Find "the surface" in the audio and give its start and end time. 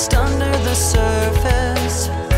0.64-2.29